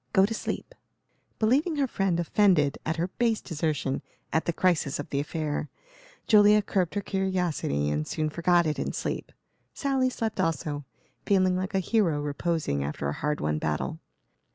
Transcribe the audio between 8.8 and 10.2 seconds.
sleep. Sally